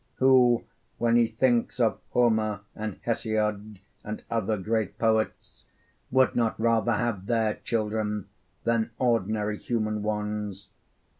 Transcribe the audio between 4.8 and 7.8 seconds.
poets, would not rather have their